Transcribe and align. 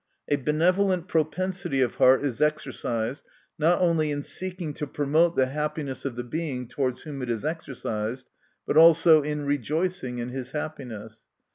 A 0.29 0.35
benevolent 0.35 1.07
propensity 1.07 1.79
of 1.81 1.97
heart 1.97 2.23
is 2.23 2.41
exercised 2.41 3.21
not 3.59 3.79
only 3.81 4.09
in 4.09 4.23
seeking 4.23 4.73
to 4.73 4.87
promote 4.87 5.35
the 5.35 5.45
happiness 5.45 6.05
of 6.05 6.15
the 6.15 6.23
Being, 6.23 6.67
towards 6.67 7.03
whom 7.03 7.21
it 7.21 7.29
is 7.29 7.45
exercised, 7.45 8.27
but 8.65 8.77
also 8.77 9.21
in 9.21 9.45
rejoicing 9.45 10.17
in 10.17 10.29
his 10.29 10.53
happiness. 10.53 11.27